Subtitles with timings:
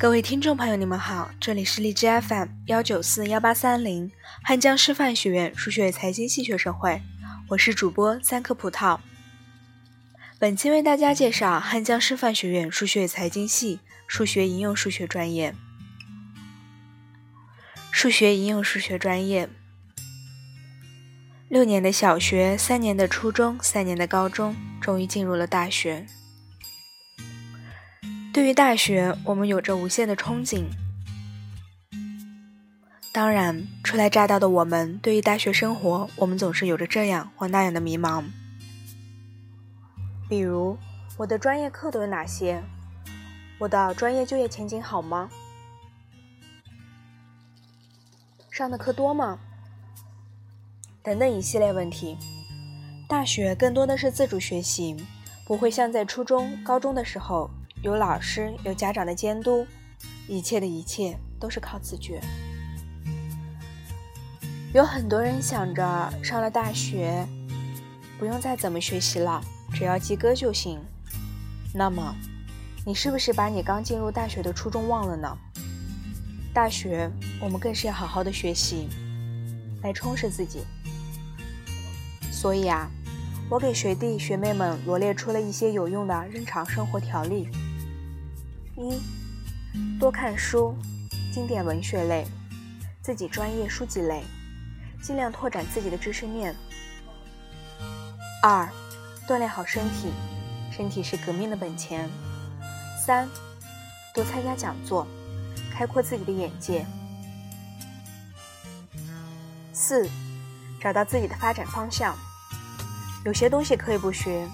[0.00, 4.10] 各位听众朋友，你们好，这里是荔枝 FM 幺九四幺八三零
[4.42, 7.02] 汉江师范学院数学财经系学生会，
[7.48, 8.98] 我是主播三颗葡萄。
[10.38, 15.54] 本期为大家介绍汉江师范学院数学财经系数学应用数学专业。
[17.90, 19.50] 数学应用数学专业，
[21.50, 26.06] 六年的小学，三年的初中，三年的高中，终于进入了大学。
[28.32, 30.66] 对于大学，我们有着无限的憧憬。
[33.10, 38.24] 当然，初来乍到的我们，对于大学生活，我们总是有着这样或那样的迷茫。
[40.28, 40.78] 比如，
[41.16, 42.62] 我的专业课都有哪些？
[43.58, 45.28] 我的专业就业前景好吗？
[48.52, 49.40] 上的课多吗？
[51.02, 52.16] 等等一系列问题。
[53.08, 54.96] 大学更多的是自主学习，
[55.44, 57.50] 不会像在初中、高中的时候。
[57.82, 59.66] 有老师、有家长的监督，
[60.28, 62.20] 一切的一切都是靠自觉。
[64.74, 67.26] 有很多人想着上了大学，
[68.18, 70.78] 不用再怎么学习了，只要及格就行。
[71.72, 72.14] 那么，
[72.84, 75.38] 你是不是把你刚进入大学的初衷忘了呢？
[76.52, 78.88] 大学，我们更是要好好的学习，
[79.82, 80.66] 来充实自己。
[82.30, 82.90] 所以啊，
[83.48, 87.48] 我给学弟学妹们罗列出了一些有用的日常生活条例。
[88.76, 89.00] 一，
[89.98, 90.74] 多看书，
[91.32, 92.26] 经典文学类，
[93.02, 94.22] 自己专业书籍类，
[95.02, 96.54] 尽量拓展自己的知识面。
[98.42, 98.68] 二，
[99.28, 100.12] 锻炼好身体，
[100.70, 102.08] 身体是革命的本钱。
[103.04, 103.28] 三，
[104.14, 105.06] 多参加讲座，
[105.72, 106.86] 开阔自己的眼界。
[109.72, 110.08] 四，
[110.80, 112.16] 找到自己的发展方向。
[113.24, 114.48] 有些东西可以不学，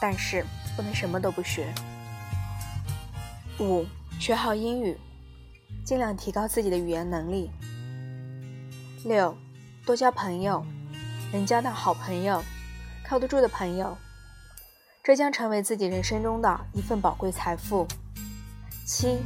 [0.00, 0.44] 但是
[0.76, 1.72] 不能什么都不学。
[3.58, 3.84] 五，
[4.18, 4.96] 学好英语，
[5.84, 7.50] 尽量提高自己的语言能力。
[9.04, 9.36] 六，
[9.84, 10.64] 多交朋友，
[11.32, 12.42] 能交到好朋友、
[13.04, 13.96] 靠得住的朋友，
[15.02, 17.86] 这将成为自己人生中的一份宝贵财富。
[18.86, 19.18] 七，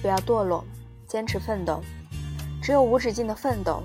[0.00, 0.64] 不要堕落，
[1.06, 1.82] 坚持奋斗，
[2.62, 3.82] 只有无止境的奋斗，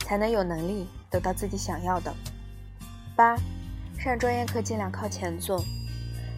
[0.00, 2.12] 才能有能力得到自己想要的。
[3.14, 3.36] 八，
[3.96, 5.64] 上专业课尽量靠前坐，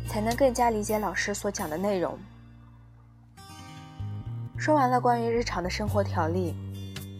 [0.06, 2.18] 才能更加理解老师所讲的内容。
[4.60, 6.54] 说完了关于日常的生活条例，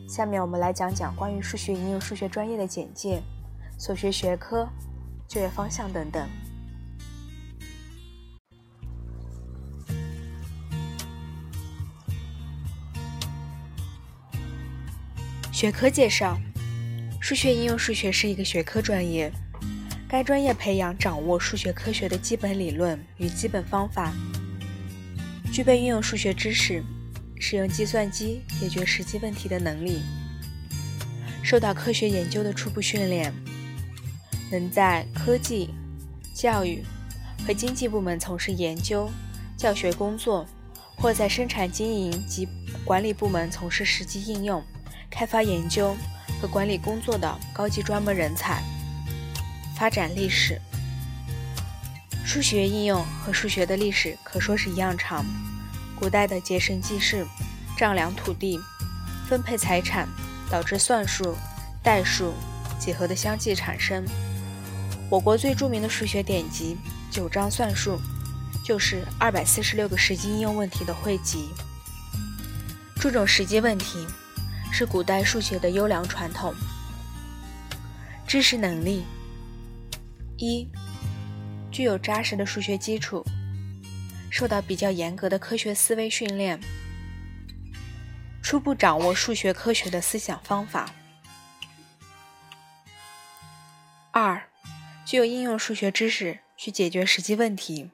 [0.06, 3.23] 下面我们来讲讲关于数学应用数学专业的简介、
[3.78, 4.69] 所学学科、
[5.27, 6.28] 就业方向等等。
[15.51, 16.39] 学科介绍：
[17.22, 19.33] 数学应用数学是一个学科专业，
[20.07, 24.12] 该专业培养掌握数学科学的基本理论与基本方法，
[25.51, 26.84] 具备运用数学知识。
[27.41, 30.03] 使用计算机解决实际问题的能力，
[31.43, 33.33] 受到科学研究的初步训练，
[34.53, 35.71] 能在科技、
[36.34, 36.84] 教育
[37.47, 39.11] 和经济部门从事研究、
[39.56, 40.47] 教学工作，
[40.97, 42.47] 或在生产经营及
[42.84, 44.62] 管理部门从事实际应用、
[45.11, 45.97] 开发研究
[46.43, 48.62] 和管理工作的高级专门人才。
[49.75, 50.61] 发展历史，
[52.22, 55.25] 数学应用和数学的历史可说是一样长。
[56.00, 57.27] 古代的结绳记事、
[57.77, 58.59] 丈量土地、
[59.28, 60.09] 分配财产，
[60.50, 61.37] 导致算术、
[61.83, 62.33] 代数、
[62.78, 64.03] 几何的相继产生。
[65.10, 66.75] 我国最著名的数学典籍
[67.15, 68.00] 《九章算术》，
[68.66, 71.50] 就是二百四十六个实际应用问题的汇集。
[72.97, 74.06] 注重实际问题，
[74.72, 76.55] 是古代数学的优良传统。
[78.27, 79.05] 知识能力：
[80.39, 80.66] 一、
[81.71, 83.22] 具有扎实的数学基础。
[84.31, 86.61] 受到比较严格的科学思维训练，
[88.41, 90.95] 初步掌握数学科学的思想方法。
[94.13, 94.49] 二，
[95.05, 97.91] 具有应用数学知识去解决实际问题，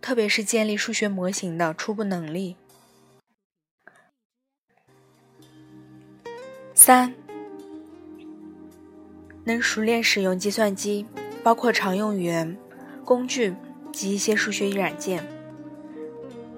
[0.00, 2.56] 特别是建立数学模型的初步能力。
[6.74, 7.14] 三，
[9.44, 11.06] 能熟练使用计算机，
[11.42, 12.56] 包括常用语言。
[13.08, 13.54] 工具
[13.90, 15.26] 及一些数学软件，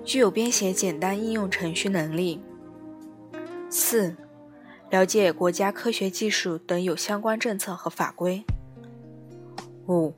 [0.05, 2.41] 具有编写简单应用程序能力。
[3.69, 4.17] 四、
[4.91, 8.44] 了解国家科学技术等有相关政策和法规。
[9.87, 10.12] 五、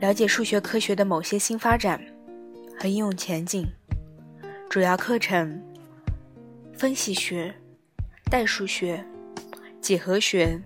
[0.00, 2.04] 了解数学科学的某些新发展
[2.76, 3.64] 和应用前景。
[4.68, 5.62] 主要课程：
[6.72, 7.54] 分析学、
[8.28, 9.06] 代数学、
[9.80, 10.60] 几何学、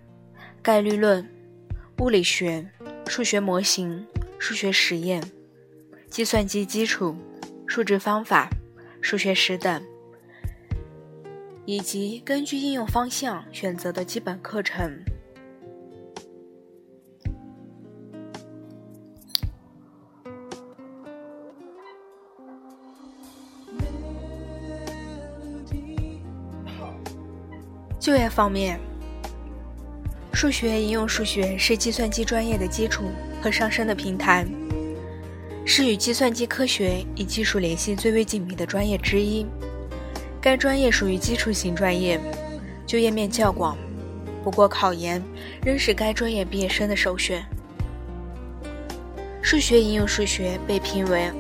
[0.63, 1.29] 概率论、
[1.99, 2.67] 物理学、
[3.07, 4.03] 数学模型。
[4.43, 5.23] 数学实验、
[6.11, 7.15] 计算机基础、
[7.65, 8.51] 数值方法、
[9.01, 9.81] 数学史等，
[11.65, 15.01] 以及根据应用方向选择的基本课程。
[28.01, 28.81] 就业方面，
[30.43, 34.45] 数学应用数学是计算机专业的基础和上升的平台，
[35.65, 39.47] 是与计算机科学与技术联系最为紧密的专业之一。
[40.41, 42.19] 该专业属于基础型专业，
[42.85, 43.79] 就业面较广，
[44.43, 45.23] 不过考研
[45.65, 47.47] 仍是该专业毕业生的首选。
[49.41, 51.31] 数学应用数学被评为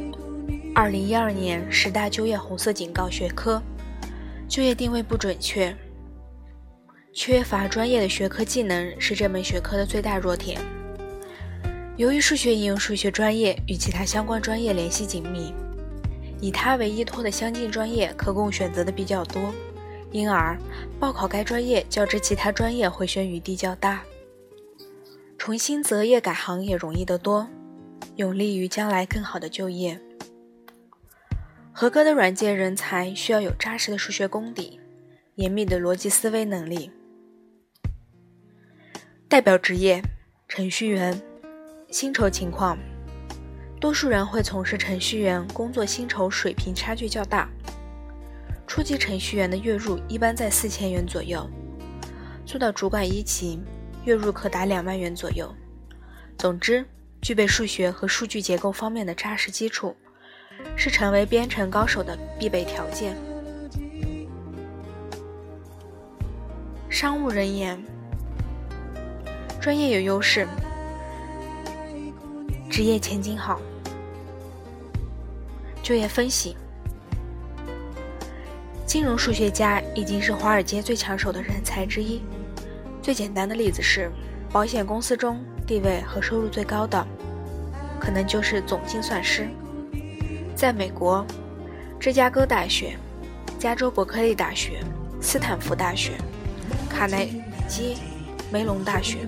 [0.76, 3.60] 2012年十大就业红色警告学科，
[4.46, 5.76] 就业定位不准确。
[7.14, 10.58] 缺乏专业的学科技能是这门学科的最大弱点。
[11.98, 15.52] 由于数学应用数学专业与其他相关专业联系紧密，
[16.40, 19.52] 以它为依托的相近专业可供选择的比较多，
[20.10, 20.58] 因而
[20.98, 24.02] 报考该专业较之其他专业回旋余地较大。
[25.36, 27.46] 重新择业改行也容易得多，
[28.16, 30.00] 有利于将来更好的就业。
[31.72, 34.80] 合格的软件人才需要有扎实的数学功底，
[35.34, 36.90] 严密的逻辑思维能力。
[39.32, 40.02] 代表职业：
[40.46, 41.18] 程序员。
[41.90, 42.76] 薪酬情况：
[43.80, 47.48] 多数人会从事程序员工作，薪酬水平差距较大。
[48.66, 51.48] 初级程序员的月入一般在四千元左右，
[52.44, 53.58] 做到主管一级，
[54.04, 55.50] 月入可达两万元左右。
[56.36, 56.84] 总之，
[57.22, 59.96] 具备数学和数据结构方面的扎实基础，
[60.76, 63.16] 是成为编程高手的必备条件。
[66.90, 67.82] 商务人员。
[69.62, 70.44] 专业有优势，
[72.68, 73.60] 职业前景好。
[75.84, 76.56] 就业分析，
[78.84, 82.20] 金融数学家已经是华尔街最抢手的人才之一。
[83.00, 84.10] 最简单的例子是，
[84.50, 87.06] 保险公司中地位和收入最高的，
[88.00, 89.48] 可能就是总精算师。
[90.56, 91.24] 在美国，
[92.00, 92.98] 芝加哥大学、
[93.60, 94.80] 加州伯克利大学、
[95.20, 96.14] 斯坦福大学、
[96.90, 97.28] 卡耐
[97.68, 97.96] 基
[98.50, 99.18] 梅隆大学。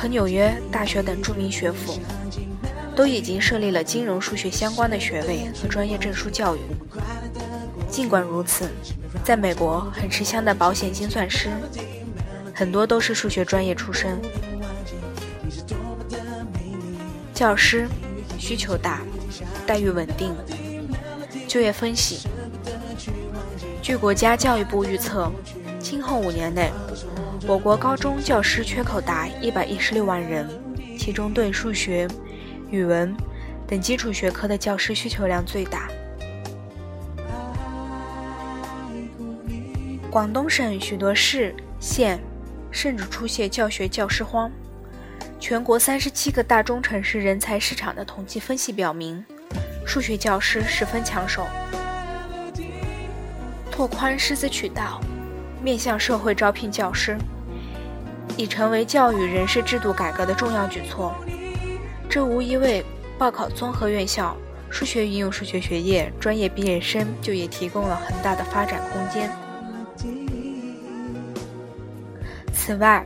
[0.00, 1.98] 和纽约大学等著名学府
[2.94, 6.60] 都已经设立了金融数学相关的学位和专业证书教育。
[7.90, 8.68] 尽管如此，
[9.24, 11.50] 在美国很吃香的保险精算师，
[12.54, 14.20] 很多都是数学专业出身。
[17.34, 17.88] 教师
[18.38, 19.00] 需求大，
[19.66, 20.32] 待遇稳定。
[21.48, 22.28] 就业分析，
[23.82, 25.28] 据国家教育部预测，
[25.80, 26.70] 今后五年内。
[27.46, 30.48] 我国高中教师缺口达一百一十六万人，
[30.98, 32.08] 其中对数学、
[32.70, 33.14] 语文
[33.66, 35.88] 等基础学科的教师需求量最大。
[40.10, 42.18] 广东省许多市县
[42.70, 44.50] 甚至出现教学教师荒。
[45.40, 49.24] 全国三十七个大中城市人才市场的统计分析表明，
[49.86, 51.46] 数学教师十分抢手。
[53.70, 55.00] 拓宽师资渠道。
[55.62, 57.16] 面向社会招聘教师，
[58.36, 61.14] 已成为教育人事制度改革的重要举措。
[62.08, 62.84] 这无疑为
[63.18, 64.36] 报考综合院校
[64.70, 69.30] 数学应用数学学业专业毕业生就业提供了很大的发展空间。
[72.52, 73.04] 此外，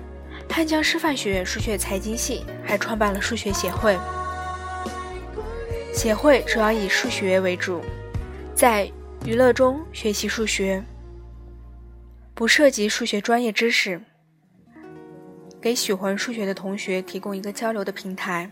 [0.48, 3.98] 汉江师范学院数学财经系还创办了数学协会。
[5.94, 7.80] 协会主要以数学为主，
[8.54, 8.90] 在
[9.24, 10.82] 娱乐中学习数学。
[12.42, 14.02] 不涉及数学专业知识，
[15.60, 18.50] 给喜欢数学的同学提供一个交流的平台，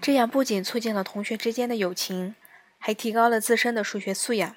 [0.00, 2.36] 这样不仅促进了同学之间的友情，
[2.78, 4.54] 还提高了自身的数学素养。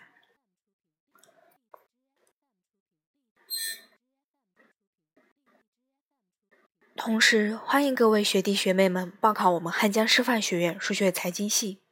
[6.95, 11.84] 同时，欢迎各位学弟学妹们报考我们汉江师范学院数学财经系。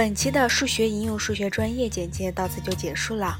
[0.00, 3.38] 本期的数学应用数学专业简介到此就结束了。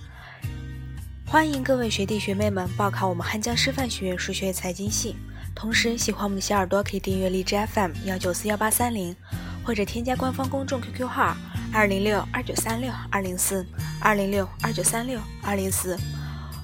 [1.24, 5.16] 欢迎各位学弟学妹们报考我们汉江师范学院数学财经系。
[5.54, 9.16] 同时，喜欢我们的小耳朵可以订阅荔枝 FM 幺九四幺八三零，
[9.64, 11.34] 或者添加官方公众 QQ 号
[11.72, 13.66] 二零六二九三六二零四
[13.98, 15.96] 二零六二九三六二零四，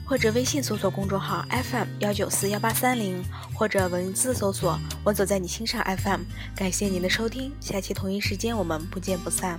[0.04, 3.24] 或者微信搜索公众号 FM 幺九四幺八三零，
[3.54, 6.20] 或者文字搜索“我走在你心上 FM”。
[6.54, 9.58] 感谢您的收听，下期同一时间我们不见不散。